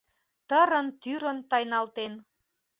Тырын-тӱрын 0.49 1.39
тайналтен 1.49 2.13